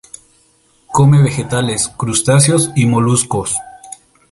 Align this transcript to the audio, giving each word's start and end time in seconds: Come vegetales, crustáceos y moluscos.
Come 0.91 1.21
vegetales, 1.21 1.87
crustáceos 1.89 2.71
y 2.75 2.87
moluscos. 2.87 3.55